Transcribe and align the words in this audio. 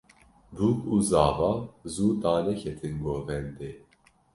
Bûk 0.55 0.79
û 0.93 0.95
zava 1.09 1.53
zû 1.93 2.07
daneketin 2.21 2.95
govendê. 3.05 3.71